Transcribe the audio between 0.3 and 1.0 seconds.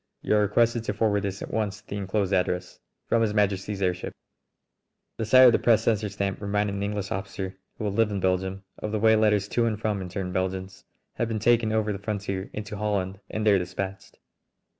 are requested to